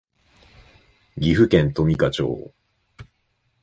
[1.15, 2.51] 岐阜県富加町